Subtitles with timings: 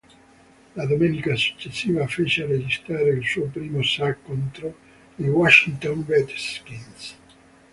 [0.73, 4.75] La domenica successiva fece registrare il suo primo sack contro
[5.17, 7.17] i Washington Redskins.